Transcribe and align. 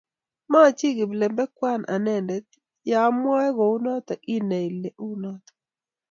ma 0.51 0.61
chi 0.77 0.87
kiplembekian 0.97 1.81
anende 1.95 2.35
ya 2.89 2.97
amwaa 3.09 3.49
kou 3.57 3.75
noto 3.83 4.13
inai 4.35 4.67
ile 4.69 4.89
uu 5.05 5.15
noto 5.23 5.51